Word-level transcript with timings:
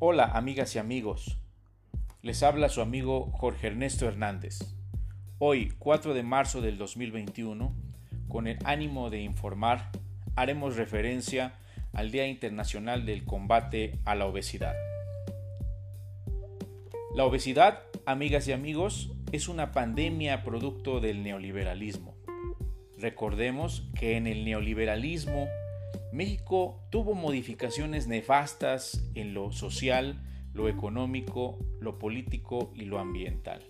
Hola 0.00 0.26
amigas 0.26 0.76
y 0.76 0.78
amigos, 0.78 1.38
les 2.22 2.44
habla 2.44 2.68
su 2.68 2.80
amigo 2.80 3.32
Jorge 3.32 3.66
Ernesto 3.66 4.06
Hernández. 4.06 4.60
Hoy, 5.40 5.72
4 5.80 6.14
de 6.14 6.22
marzo 6.22 6.60
del 6.60 6.78
2021, 6.78 7.74
con 8.28 8.46
el 8.46 8.60
ánimo 8.64 9.10
de 9.10 9.22
informar, 9.22 9.90
haremos 10.36 10.76
referencia 10.76 11.54
al 11.92 12.12
Día 12.12 12.28
Internacional 12.28 13.06
del 13.06 13.24
Combate 13.24 13.98
a 14.04 14.14
la 14.14 14.26
Obesidad. 14.26 14.76
La 17.16 17.24
obesidad, 17.24 17.82
amigas 18.06 18.46
y 18.46 18.52
amigos, 18.52 19.10
es 19.32 19.48
una 19.48 19.72
pandemia 19.72 20.44
producto 20.44 21.00
del 21.00 21.24
neoliberalismo. 21.24 22.14
Recordemos 22.98 23.90
que 23.98 24.16
en 24.16 24.28
el 24.28 24.44
neoliberalismo 24.44 25.48
México 26.12 26.86
tuvo 26.90 27.14
modificaciones 27.14 28.06
nefastas 28.06 29.04
en 29.14 29.34
lo 29.34 29.52
social, 29.52 30.22
lo 30.54 30.68
económico, 30.68 31.58
lo 31.80 31.98
político 31.98 32.72
y 32.74 32.86
lo 32.86 32.98
ambiental. 32.98 33.62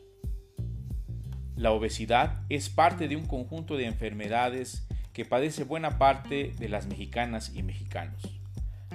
La 1.56 1.72
obesidad 1.72 2.44
es 2.48 2.68
parte 2.68 3.08
de 3.08 3.16
un 3.16 3.26
conjunto 3.26 3.76
de 3.76 3.86
enfermedades 3.86 4.86
que 5.12 5.24
padece 5.24 5.64
buena 5.64 5.98
parte 5.98 6.54
de 6.56 6.68
las 6.68 6.86
mexicanas 6.86 7.52
y 7.52 7.64
mexicanos, 7.64 8.22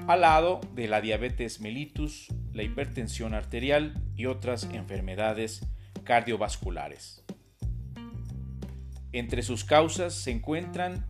al 0.07 0.21
lado 0.21 0.61
de 0.73 0.87
la 0.87 1.01
diabetes 1.01 1.59
mellitus, 1.59 2.29
la 2.53 2.63
hipertensión 2.63 3.33
arterial 3.33 4.01
y 4.15 4.27
otras 4.27 4.63
enfermedades 4.71 5.67
cardiovasculares. 6.05 7.25
Entre 9.11 9.41
sus 9.41 9.65
causas 9.65 10.13
se 10.13 10.31
encuentran 10.31 11.05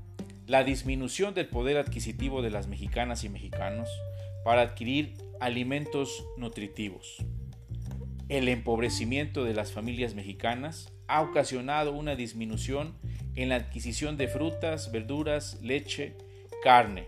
la 0.45 0.63
disminución 0.63 1.33
del 1.33 1.47
poder 1.47 1.77
adquisitivo 1.77 2.41
de 2.41 2.49
las 2.49 2.67
mexicanas 2.67 3.23
y 3.23 3.29
mexicanos 3.29 3.89
para 4.43 4.61
adquirir 4.61 5.13
alimentos 5.39 6.25
nutritivos. 6.37 7.17
El 8.27 8.49
empobrecimiento 8.49 9.45
de 9.45 9.53
las 9.53 9.71
familias 9.71 10.15
mexicanas 10.15 10.91
ha 11.07 11.21
ocasionado 11.21 11.93
una 11.93 12.15
disminución 12.15 12.97
en 13.35 13.49
la 13.49 13.55
adquisición 13.55 14.17
de 14.17 14.27
frutas, 14.27 14.91
verduras, 14.91 15.59
leche, 15.61 16.17
carne. 16.61 17.07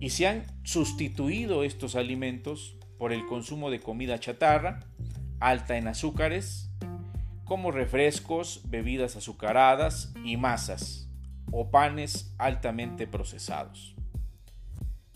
Y 0.00 0.10
se 0.10 0.26
han 0.26 0.44
sustituido 0.64 1.64
estos 1.64 1.94
alimentos 1.94 2.76
por 2.98 3.12
el 3.12 3.24
consumo 3.26 3.70
de 3.70 3.80
comida 3.80 4.18
chatarra, 4.20 4.80
alta 5.40 5.78
en 5.78 5.88
azúcares, 5.88 6.70
como 7.44 7.70
refrescos, 7.70 8.62
bebidas 8.68 9.16
azucaradas 9.16 10.12
y 10.24 10.36
masas 10.36 11.11
o 11.50 11.70
panes 11.70 12.34
altamente 12.38 13.06
procesados. 13.06 13.94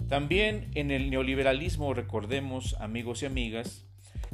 También 0.09 0.71
en 0.75 0.91
el 0.91 1.11
neoliberalismo 1.11 1.93
recordemos, 1.93 2.77
amigos 2.81 3.23
y 3.23 3.27
amigas, 3.27 3.85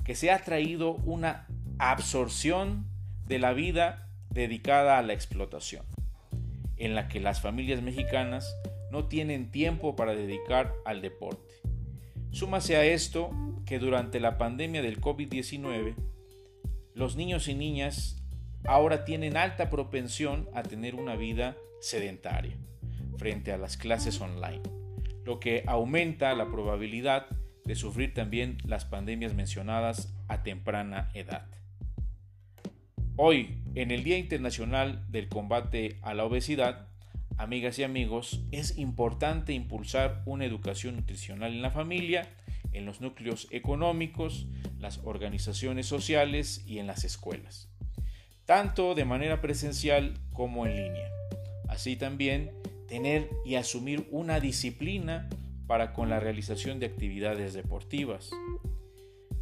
que 0.05 0.15
se 0.15 0.31
ha 0.31 0.43
traído 0.43 0.93
una 0.97 1.47
absorción 1.79 2.87
de 3.27 3.39
la 3.39 3.53
vida 3.53 4.09
dedicada 4.31 4.99
a 4.99 5.03
la 5.03 5.13
explotación, 5.13 5.85
en 6.77 6.95
la 6.95 7.09
que 7.09 7.21
las 7.21 7.41
familias 7.41 7.83
mexicanas 7.83 8.55
no 8.91 9.07
tienen 9.07 9.51
tiempo 9.51 9.97
para 9.97 10.15
dedicar 10.15 10.75
al 10.85 11.01
deporte. 11.01 11.55
Súmase 12.31 12.77
a 12.77 12.85
esto 12.85 13.31
que 13.65 13.79
durante 13.79 14.21
la 14.21 14.37
pandemia 14.39 14.83
del 14.83 15.01
COVID-19, 15.01 15.95
los 16.95 17.17
niños 17.17 17.49
y 17.49 17.55
niñas 17.55 18.22
ahora 18.65 19.05
tienen 19.05 19.37
alta 19.37 19.71
propensión 19.71 20.49
a 20.55 20.63
tener 20.63 20.95
una 20.95 21.17
vida 21.17 21.57
sedentaria 21.81 22.57
frente 23.19 23.53
a 23.53 23.59
las 23.59 23.77
clases 23.77 24.21
online, 24.21 24.63
lo 25.25 25.41
que 25.41 25.65
aumenta 25.67 26.35
la 26.35 26.51
probabilidad 26.51 27.27
de 27.65 27.75
sufrir 27.75 28.15
también 28.15 28.59
las 28.65 28.85
pandemias 28.85 29.35
mencionadas 29.35 30.15
a 30.29 30.43
temprana 30.43 31.11
edad. 31.15 31.47
Hoy, 33.17 33.59
en 33.75 33.91
el 33.91 34.05
Día 34.05 34.19
Internacional 34.19 35.05
del 35.11 35.29
Combate 35.29 35.99
a 36.03 36.15
la 36.15 36.25
Obesidad, 36.25 36.89
amigas 37.37 37.79
y 37.79 37.85
amigos, 37.85 38.43
es 38.51 38.79
importante 38.79 39.53
impulsar 39.53 40.23
una 40.27 40.45
educación 40.45 40.97
nutricional 40.97 41.53
en 41.53 41.63
la 41.63 41.71
familia, 41.71 42.29
en 42.73 42.87
los 42.87 43.01
núcleos 43.01 43.49
económicos, 43.51 44.47
las 44.79 44.99
organizaciones 45.05 45.87
sociales 45.87 46.65
y 46.67 46.79
en 46.79 46.87
las 46.87 47.05
escuelas, 47.05 47.69
tanto 48.45 48.95
de 48.95 49.05
manera 49.05 49.41
presencial 49.41 50.15
como 50.33 50.67
en 50.67 50.77
línea. 50.77 51.09
Así 51.69 51.97
también 51.97 52.51
tener 52.89 53.31
y 53.45 53.55
asumir 53.55 54.07
una 54.11 54.41
disciplina 54.41 55.29
para 55.67 55.93
con 55.93 56.11
la 56.11 56.21
realización 56.21 56.81
de 56.81 56.87
actividades 56.87 57.55
deportivas. 57.55 58.31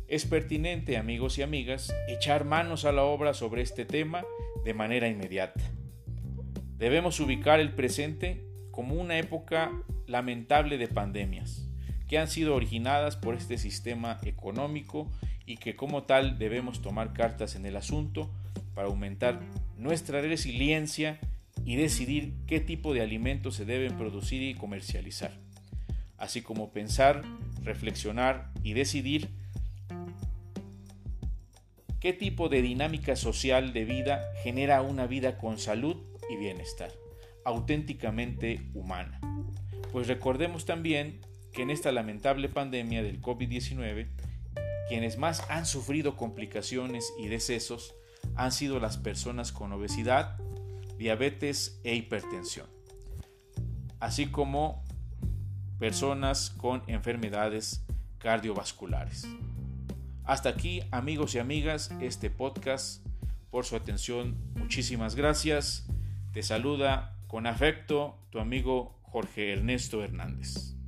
Es 0.06 0.26
pertinente, 0.26 0.96
amigos 0.96 1.38
y 1.38 1.42
amigas, 1.42 1.92
echar 2.08 2.44
manos 2.44 2.84
a 2.84 2.92
la 2.92 3.04
obra 3.04 3.34
sobre 3.34 3.62
este 3.62 3.84
tema 3.84 4.24
de 4.64 4.74
manera 4.74 5.08
inmediata. 5.08 5.62
Debemos 6.76 7.20
ubicar 7.20 7.60
el 7.60 7.74
presente 7.74 8.44
como 8.70 8.94
una 8.94 9.18
época 9.18 9.72
lamentable 10.06 10.78
de 10.78 10.88
pandemias, 10.88 11.68
que 12.08 12.18
han 12.18 12.28
sido 12.28 12.54
originadas 12.54 13.16
por 13.16 13.34
este 13.34 13.58
sistema 13.58 14.18
económico 14.24 15.10
y 15.46 15.56
que 15.56 15.76
como 15.76 16.04
tal 16.04 16.38
debemos 16.38 16.82
tomar 16.82 17.12
cartas 17.12 17.54
en 17.54 17.66
el 17.66 17.76
asunto 17.76 18.30
para 18.74 18.88
aumentar 18.88 19.40
nuestra 19.76 20.20
resiliencia 20.20 21.18
y 21.64 21.76
decidir 21.76 22.34
qué 22.46 22.60
tipo 22.60 22.94
de 22.94 23.02
alimentos 23.02 23.56
se 23.56 23.64
deben 23.64 23.96
producir 23.96 24.42
y 24.42 24.54
comercializar, 24.54 25.38
así 26.16 26.42
como 26.42 26.72
pensar, 26.72 27.22
reflexionar 27.62 28.50
y 28.62 28.72
decidir 28.72 29.28
qué 32.00 32.12
tipo 32.12 32.48
de 32.48 32.62
dinámica 32.62 33.14
social 33.14 33.72
de 33.72 33.84
vida 33.84 34.22
genera 34.42 34.80
una 34.82 35.06
vida 35.06 35.36
con 35.36 35.58
salud 35.58 35.96
y 36.30 36.36
bienestar, 36.36 36.90
auténticamente 37.44 38.62
humana. 38.74 39.20
Pues 39.92 40.06
recordemos 40.06 40.64
también 40.64 41.20
que 41.52 41.62
en 41.62 41.70
esta 41.70 41.92
lamentable 41.92 42.48
pandemia 42.48 43.02
del 43.02 43.20
COVID-19, 43.20 44.06
quienes 44.88 45.18
más 45.18 45.44
han 45.50 45.66
sufrido 45.66 46.16
complicaciones 46.16 47.12
y 47.18 47.28
decesos 47.28 47.94
han 48.40 48.52
sido 48.52 48.80
las 48.80 48.96
personas 48.96 49.52
con 49.52 49.70
obesidad, 49.70 50.38
diabetes 50.96 51.78
e 51.84 51.94
hipertensión, 51.94 52.66
así 53.98 54.28
como 54.28 54.82
personas 55.78 56.48
con 56.48 56.82
enfermedades 56.86 57.84
cardiovasculares. 58.16 59.28
Hasta 60.24 60.48
aquí, 60.48 60.82
amigos 60.90 61.34
y 61.34 61.38
amigas, 61.38 61.90
este 62.00 62.30
podcast. 62.30 63.04
Por 63.50 63.66
su 63.66 63.76
atención, 63.76 64.38
muchísimas 64.54 65.16
gracias. 65.16 65.86
Te 66.32 66.42
saluda 66.42 67.18
con 67.26 67.46
afecto 67.46 68.16
tu 68.30 68.38
amigo 68.38 68.98
Jorge 69.02 69.52
Ernesto 69.52 70.02
Hernández. 70.02 70.79